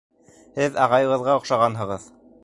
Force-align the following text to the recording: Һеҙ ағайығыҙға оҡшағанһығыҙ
Һеҙ 0.55 0.79
ағайығыҙға 0.85 1.35
оҡшағанһығыҙ 1.41 2.09